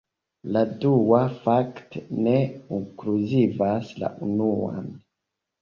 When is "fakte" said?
1.43-2.01